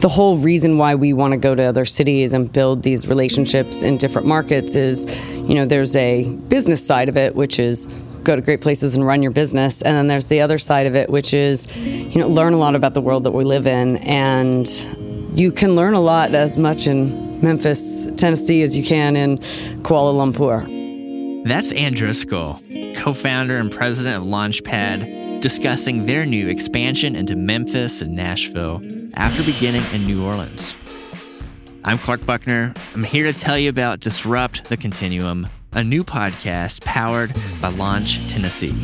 the 0.00 0.08
whole 0.08 0.38
reason 0.38 0.78
why 0.78 0.94
we 0.94 1.12
want 1.12 1.32
to 1.32 1.36
go 1.36 1.54
to 1.54 1.62
other 1.62 1.84
cities 1.84 2.32
and 2.32 2.50
build 2.50 2.82
these 2.82 3.06
relationships 3.06 3.82
in 3.82 3.98
different 3.98 4.26
markets 4.26 4.74
is, 4.74 5.04
you 5.30 5.54
know, 5.54 5.66
there's 5.66 5.94
a 5.94 6.24
business 6.48 6.84
side 6.84 7.10
of 7.10 7.18
it, 7.18 7.36
which 7.36 7.58
is 7.58 7.86
go 8.24 8.34
to 8.34 8.40
great 8.40 8.62
places 8.62 8.96
and 8.96 9.06
run 9.06 9.22
your 9.22 9.30
business. 9.30 9.82
And 9.82 9.94
then 9.94 10.06
there's 10.06 10.26
the 10.26 10.40
other 10.40 10.58
side 10.58 10.86
of 10.86 10.96
it, 10.96 11.10
which 11.10 11.34
is, 11.34 11.74
you 11.76 12.18
know, 12.18 12.28
learn 12.28 12.54
a 12.54 12.56
lot 12.56 12.74
about 12.74 12.94
the 12.94 13.02
world 13.02 13.24
that 13.24 13.32
we 13.32 13.44
live 13.44 13.66
in. 13.66 13.98
And 13.98 14.66
you 15.38 15.52
can 15.52 15.76
learn 15.76 15.92
a 15.92 16.00
lot 16.00 16.34
as 16.34 16.56
much 16.56 16.86
in 16.86 17.40
Memphis, 17.42 18.06
Tennessee, 18.16 18.62
as 18.62 18.76
you 18.76 18.84
can 18.84 19.16
in 19.16 19.38
Kuala 19.82 20.14
Lumpur. 20.14 21.44
That's 21.46 21.72
Ann 21.72 21.92
Driscoll, 21.92 22.58
co 22.96 23.12
founder 23.12 23.58
and 23.58 23.70
president 23.70 24.16
of 24.16 24.22
Launchpad, 24.22 25.42
discussing 25.42 26.06
their 26.06 26.24
new 26.24 26.48
expansion 26.48 27.16
into 27.16 27.36
Memphis 27.36 28.00
and 28.00 28.14
Nashville 28.14 28.80
after 29.14 29.42
beginning 29.42 29.84
in 29.92 30.06
New 30.06 30.24
Orleans. 30.24 30.74
I'm 31.84 31.98
Clark 31.98 32.24
Buckner. 32.26 32.74
I'm 32.94 33.04
here 33.04 33.30
to 33.32 33.38
tell 33.38 33.58
you 33.58 33.68
about 33.68 34.00
Disrupt 34.00 34.64
the 34.68 34.76
Continuum, 34.76 35.48
a 35.72 35.82
new 35.82 36.04
podcast 36.04 36.82
powered 36.82 37.34
by 37.60 37.68
Launch 37.68 38.18
Tennessee. 38.28 38.74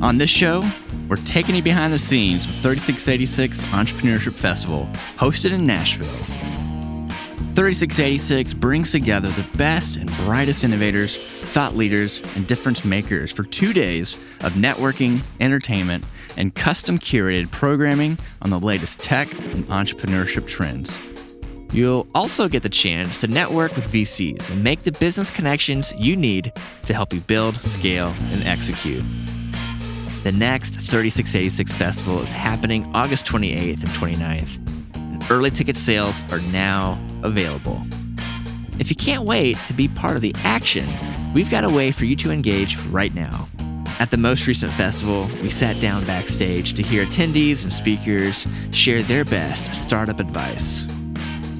On 0.00 0.18
this 0.18 0.30
show, 0.30 0.64
we're 1.08 1.16
taking 1.16 1.56
you 1.56 1.62
behind 1.62 1.92
the 1.92 1.98
scenes 1.98 2.44
of 2.44 2.52
3686 2.52 3.62
Entrepreneurship 3.64 4.32
Festival, 4.32 4.88
hosted 5.16 5.52
in 5.52 5.66
Nashville. 5.66 6.59
3686 7.60 8.54
brings 8.54 8.90
together 8.90 9.28
the 9.32 9.46
best 9.58 9.96
and 9.96 10.10
brightest 10.24 10.64
innovators, 10.64 11.18
thought 11.18 11.76
leaders, 11.76 12.22
and 12.34 12.46
difference 12.46 12.86
makers 12.86 13.30
for 13.30 13.42
two 13.42 13.74
days 13.74 14.14
of 14.40 14.54
networking, 14.54 15.20
entertainment, 15.40 16.02
and 16.38 16.54
custom 16.54 16.98
curated 16.98 17.50
programming 17.50 18.16
on 18.40 18.48
the 18.48 18.58
latest 18.58 18.98
tech 19.00 19.30
and 19.52 19.68
entrepreneurship 19.68 20.46
trends. 20.46 20.96
You'll 21.70 22.06
also 22.14 22.48
get 22.48 22.62
the 22.62 22.70
chance 22.70 23.20
to 23.20 23.26
network 23.26 23.76
with 23.76 23.92
VCs 23.92 24.48
and 24.48 24.64
make 24.64 24.84
the 24.84 24.92
business 24.92 25.28
connections 25.28 25.92
you 25.98 26.16
need 26.16 26.54
to 26.86 26.94
help 26.94 27.12
you 27.12 27.20
build, 27.20 27.56
scale, 27.56 28.14
and 28.32 28.42
execute. 28.44 29.04
The 30.22 30.32
next 30.32 30.76
3686 30.76 31.70
Festival 31.74 32.22
is 32.22 32.32
happening 32.32 32.90
August 32.94 33.26
28th 33.26 33.82
and 33.82 33.90
29th. 33.90 34.69
Early 35.30 35.52
ticket 35.52 35.76
sales 35.76 36.20
are 36.32 36.40
now 36.52 36.98
available. 37.22 37.80
If 38.80 38.90
you 38.90 38.96
can't 38.96 39.22
wait 39.22 39.56
to 39.68 39.72
be 39.72 39.86
part 39.86 40.16
of 40.16 40.22
the 40.22 40.34
action, 40.38 40.88
we've 41.32 41.48
got 41.48 41.62
a 41.62 41.68
way 41.68 41.92
for 41.92 42.04
you 42.04 42.16
to 42.16 42.32
engage 42.32 42.76
right 42.86 43.14
now. 43.14 43.48
At 44.00 44.10
the 44.10 44.16
most 44.16 44.48
recent 44.48 44.72
festival, 44.72 45.30
we 45.40 45.48
sat 45.48 45.80
down 45.80 46.04
backstage 46.04 46.74
to 46.74 46.82
hear 46.82 47.06
attendees 47.06 47.62
and 47.62 47.72
speakers 47.72 48.44
share 48.72 49.02
their 49.02 49.24
best 49.24 49.72
startup 49.80 50.18
advice. 50.18 50.82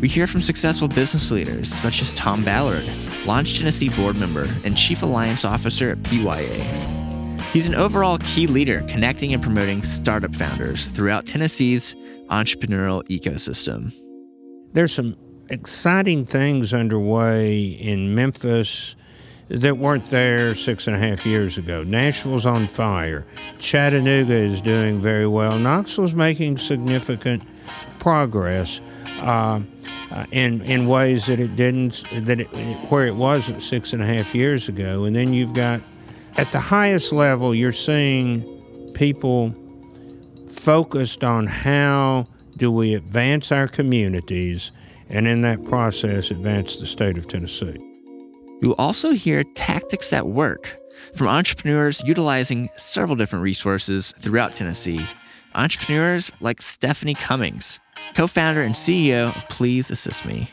We 0.01 0.09
hear 0.09 0.27
from 0.27 0.43
successful 0.43 0.89
business 0.89 1.31
leaders 1.31 1.73
such 1.73 2.03
as 2.03 2.13
Tom 2.17 2.43
Ballard, 2.43 2.85
Launch 3.25 3.57
Tennessee 3.57 3.91
board 3.91 4.17
member 4.17 4.49
and 4.65 4.77
chief 4.77 5.03
alliance 5.03 5.45
officer 5.45 5.91
at 5.91 6.03
PYA, 6.03 6.91
He's 7.53 7.67
an 7.67 7.75
overall 7.75 8.19
key 8.19 8.47
leader 8.47 8.83
connecting 8.83 9.35
and 9.35 9.43
promoting 9.43 9.83
startup 9.83 10.37
founders 10.37 10.87
throughout 10.89 11.27
Tennessee's 11.27 11.97
entrepreneurial 12.31 13.03
ecosystem. 13.09 13.93
There's 14.73 14.93
some 14.93 15.17
exciting 15.49 16.25
things 16.25 16.73
underway 16.73 17.61
in 17.61 18.15
Memphis 18.15 18.95
that 19.49 19.79
weren't 19.79 20.05
there 20.11 20.55
six 20.55 20.87
and 20.87 20.95
a 20.95 20.99
half 20.99 21.27
years 21.27 21.59
ago. 21.59 21.83
Nashville's 21.83 22.47
on 22.47 22.69
fire. 22.69 23.27
Chattanooga 23.59 24.33
is 24.33 24.63
doing 24.63 25.01
very 25.01 25.27
well. 25.27 25.59
Knoxville's 25.59 26.15
making 26.15 26.59
significant 26.59 27.43
progress 27.99 28.81
uh, 29.21 29.61
in 30.31 30.63
in 30.63 30.87
ways 30.87 31.27
that 31.27 31.41
it 31.41 31.57
didn't 31.57 32.05
that 32.13 32.41
it, 32.41 32.47
where 32.91 33.07
it 33.07 33.17
wasn't 33.17 33.61
six 33.61 33.93
and 33.93 34.01
a 34.01 34.07
half 34.07 34.35
years 34.35 34.69
ago. 34.69 35.05
And 35.05 35.17
then 35.17 35.33
you've 35.33 35.53
got 35.53 35.81
at 36.37 36.53
the 36.53 36.61
highest 36.61 37.13
level, 37.13 37.53
you're 37.53 37.73
seeing 37.73 38.45
people 38.95 39.53
focused 40.51 41.25
on 41.25 41.47
how 41.47 42.27
do 42.57 42.71
we 42.71 42.95
advance 42.95 43.53
our 43.53 43.69
communities 43.69 44.71
and 45.09 45.27
in 45.27 45.43
that 45.43 45.65
process 45.65 46.31
advance 46.31 46.79
the 46.79 46.87
state 46.87 47.17
of 47.17 47.27
Tennessee. 47.27 47.79
You'll 48.61 48.75
also 48.75 49.13
hear 49.13 49.43
tactics 49.55 50.11
that 50.11 50.27
work 50.27 50.79
from 51.15 51.29
entrepreneurs 51.29 52.03
utilizing 52.05 52.69
several 52.77 53.17
different 53.17 53.43
resources 53.43 54.13
throughout 54.21 54.53
Tennessee. 54.53 55.05
Entrepreneurs 55.55 56.31
like 56.41 56.63
Stephanie 56.63 57.15
Cummings, 57.15 57.81
co 58.15 58.27
founder 58.27 58.63
and 58.63 58.75
CEO 58.75 59.35
of 59.35 59.49
Please 59.49 59.91
Assist 59.91 60.25
Me. 60.25 60.49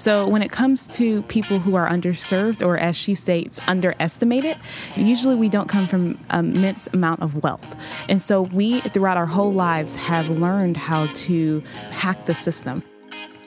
So 0.00 0.26
when 0.26 0.40
it 0.40 0.50
comes 0.50 0.86
to 0.96 1.20
people 1.24 1.58
who 1.58 1.74
are 1.74 1.86
underserved, 1.86 2.66
or 2.66 2.78
as 2.78 2.96
she 2.96 3.14
states, 3.14 3.60
underestimated, 3.66 4.56
usually 4.96 5.36
we 5.36 5.50
don't 5.50 5.68
come 5.68 5.86
from 5.86 6.18
an 6.30 6.56
immense 6.56 6.88
amount 6.94 7.20
of 7.20 7.42
wealth. 7.42 7.76
And 8.08 8.22
so 8.22 8.40
we, 8.40 8.80
throughout 8.80 9.18
our 9.18 9.26
whole 9.26 9.52
lives, 9.52 9.94
have 9.96 10.26
learned 10.30 10.78
how 10.78 11.04
to 11.06 11.62
hack 11.90 12.24
the 12.24 12.34
system. 12.34 12.82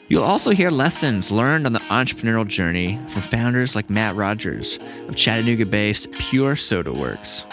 You'll 0.09 0.25
also 0.25 0.51
hear 0.51 0.69
lessons 0.69 1.31
learned 1.31 1.65
on 1.65 1.73
the 1.73 1.79
entrepreneurial 1.79 2.45
journey 2.45 2.99
from 3.07 3.23
founders 3.23 3.73
like 3.73 3.89
Matt 3.89 4.15
Rogers 4.15 4.77
of 5.07 5.15
Chattanooga 5.15 5.65
based 5.65 6.11
Pure 6.11 6.57
Soda 6.57 6.93
Works. 6.93 7.45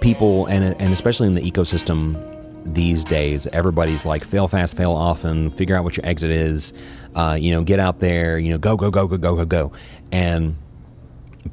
People, 0.00 0.46
and, 0.46 0.64
and 0.80 0.94
especially 0.94 1.26
in 1.26 1.34
the 1.34 1.42
ecosystem 1.42 2.35
these 2.74 3.04
days, 3.04 3.46
everybody's 3.48 4.04
like 4.04 4.24
fail 4.24 4.48
fast, 4.48 4.76
fail 4.76 4.92
often, 4.92 5.50
figure 5.50 5.76
out 5.76 5.84
what 5.84 5.96
your 5.96 6.06
exit 6.06 6.30
is, 6.30 6.72
uh, 7.14 7.36
you 7.38 7.52
know, 7.52 7.62
get 7.62 7.78
out 7.78 8.00
there, 8.00 8.38
you 8.38 8.50
know, 8.50 8.58
go, 8.58 8.76
go, 8.76 8.90
go, 8.90 9.06
go, 9.06 9.16
go, 9.16 9.36
go, 9.36 9.44
go. 9.44 9.72
And 10.12 10.56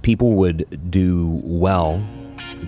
people 0.02 0.34
would 0.34 0.92
do 0.92 1.42
well 1.44 2.04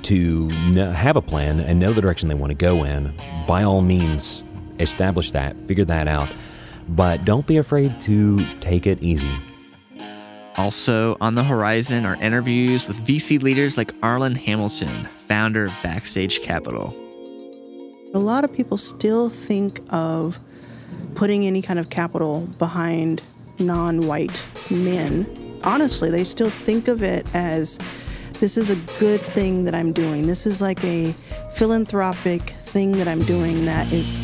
to 0.03 0.50
have 0.50 1.16
a 1.16 1.22
plan 1.22 1.59
and 1.59 1.79
know 1.79 1.94
the 1.94 2.01
direction 2.01 2.29
they 2.29 2.35
want 2.35 2.51
to 2.51 2.55
go 2.55 2.84
in. 2.84 3.13
By 3.47 3.63
all 3.63 3.81
means, 3.81 4.44
establish 4.79 5.31
that, 5.31 5.57
figure 5.67 5.85
that 5.85 6.07
out. 6.07 6.29
But 6.89 7.25
don't 7.25 7.47
be 7.47 7.57
afraid 7.57 8.00
to 8.01 8.45
take 8.59 8.85
it 8.85 9.01
easy. 9.01 9.31
Also 10.57 11.17
on 11.19 11.35
the 11.35 11.44
horizon 11.44 12.05
are 12.05 12.16
interviews 12.22 12.88
with 12.88 12.97
VC 13.05 13.41
leaders 13.41 13.78
like 13.78 13.91
Arlan 14.01 14.38
Hamilton, 14.38 15.09
founder 15.28 15.66
of 15.66 15.73
Backstage 15.84 16.41
Capital. 16.41 16.95
A 18.16 18.20
lot 18.20 18.46
of 18.46 18.53
people 18.53 18.78
still 18.78 19.30
think 19.30 19.81
of 19.90 20.40
putting 21.16 21.46
any 21.46 21.62
kind 21.62 21.78
of 21.78 21.90
capital 21.90 22.48
behind 22.58 23.22
non 23.59 24.08
white 24.08 24.42
men. 24.72 25.59
Honestly, 25.66 26.09
they 26.09 26.24
still 26.24 26.50
think 26.50 26.88
of 26.88 27.03
it 27.03 27.28
as 27.34 27.78
this 28.40 28.56
is 28.56 28.70
a 28.70 28.78
good 29.00 29.20
thing 29.20 29.66
that 29.66 29.76
I'm 29.76 29.92
doing. 29.92 30.28
This 30.28 30.46
is 30.46 30.62
like 30.62 30.81
a 30.86 31.14
philanthropic 31.56 32.52
thing 32.52 32.94
that 32.94 33.09
I'm 33.09 33.22
doing 33.26 33.66
that 33.66 33.92
is 33.92 34.18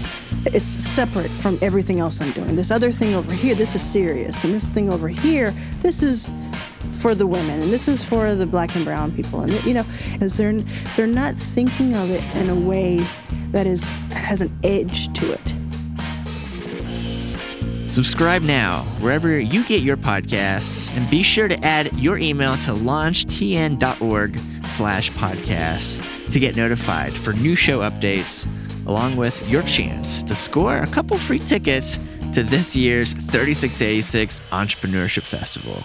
it's 0.46 0.69
separate 0.69 1.29
from 1.29 1.59
everything 1.62 2.00
else 2.00 2.22
I'm 2.22 2.31
doing. 2.31 2.56
This 2.56 2.72
other 2.72 2.94
thing 2.94 3.13
over 3.13 3.34
here, 3.34 3.56
this 3.56 3.75
is 3.75 3.81
serious. 3.81 4.41
And 4.46 4.53
this 4.53 4.69
thing 4.69 4.90
over 4.90 5.09
here, 5.09 5.53
this 5.81 6.02
is 6.02 6.31
for 7.02 7.13
the 7.13 7.28
women 7.28 7.59
and 7.59 7.72
this 7.72 7.88
is 7.88 8.03
for 8.03 8.35
the 8.35 8.46
black 8.46 8.75
and 8.75 8.85
brown 8.85 9.12
people 9.12 9.41
and 9.41 9.52
you 9.66 9.73
know 9.73 9.84
because 10.13 10.38
they're 10.38 10.53
they're 10.96 11.08
not 11.08 11.34
thinking 11.34 11.96
of 11.96 12.12
it 12.12 12.23
in 12.35 12.47
a 12.52 12.56
way 12.56 13.03
that 13.51 13.67
is 13.67 13.88
has 14.12 14.41
an 14.41 14.57
edge 14.63 15.12
to 15.13 15.31
it. 15.31 15.56
Subscribe 17.91 18.41
now 18.44 18.84
wherever 19.01 19.38
you 19.38 19.66
get 19.66 19.81
your 19.81 19.97
podcasts 19.97 20.95
and 20.95 21.09
be 21.09 21.22
sure 21.22 21.50
to 21.50 21.61
add 21.61 21.94
your 22.00 22.17
email 22.17 22.56
to 22.57 22.72
launchtn.org 22.72 24.40
slash 24.66 25.11
podcast 25.11 26.31
to 26.31 26.40
get 26.40 26.56
notified 26.56 27.11
for 27.11 27.34
new 27.34 27.55
show 27.55 27.79
updates 27.79 28.47
along 28.87 29.17
with 29.17 29.49
your 29.49 29.61
chance 29.64 30.23
to 30.23 30.35
score 30.35 30.78
a 30.78 30.87
couple 30.87 31.17
free 31.17 31.40
tickets 31.40 31.99
to 32.31 32.43
this 32.43 32.75
year's 32.78 33.11
3686 33.11 34.40
entrepreneurship 34.52 35.23
festival 35.23 35.84